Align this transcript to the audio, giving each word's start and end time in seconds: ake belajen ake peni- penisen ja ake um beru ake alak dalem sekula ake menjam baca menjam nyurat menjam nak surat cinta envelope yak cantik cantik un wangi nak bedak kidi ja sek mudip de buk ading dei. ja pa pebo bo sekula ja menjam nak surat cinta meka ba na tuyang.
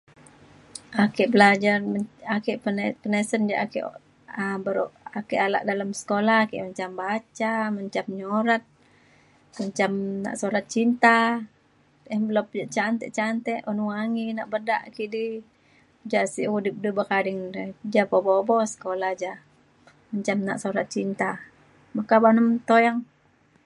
ake 1.03 1.23
belajen 1.33 1.81
ake 2.35 2.53
peni- 2.63 2.97
penisen 3.01 3.43
ja 3.51 3.55
ake 3.63 3.79
um 4.41 4.57
beru 4.65 4.85
ake 5.19 5.35
alak 5.45 5.63
dalem 5.69 5.91
sekula 5.99 6.33
ake 6.45 6.57
menjam 6.65 6.91
baca 7.01 7.53
menjam 7.77 8.05
nyurat 8.19 8.63
menjam 9.57 9.91
nak 10.23 10.35
surat 10.41 10.65
cinta 10.73 11.17
envelope 12.15 12.53
yak 12.59 12.69
cantik 12.75 13.09
cantik 13.17 13.61
un 13.69 13.79
wangi 13.91 14.25
nak 14.37 14.49
bedak 14.53 14.81
kidi 14.95 15.27
ja 16.11 16.21
sek 16.33 16.49
mudip 16.51 16.75
de 16.83 16.89
buk 16.97 17.09
ading 17.17 17.41
dei. 17.55 17.69
ja 17.93 18.03
pa 18.11 18.17
pebo 18.23 18.33
bo 18.47 18.55
sekula 18.71 19.09
ja 19.23 19.33
menjam 20.11 20.39
nak 20.47 20.61
surat 20.63 20.87
cinta 20.95 21.29
meka 21.95 22.15
ba 22.23 22.29
na 22.35 22.41
tuyang. 22.67 22.99